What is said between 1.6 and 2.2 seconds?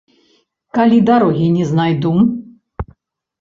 знайду?